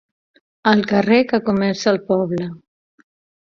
[0.71, 2.49] El carrer que comença el poble.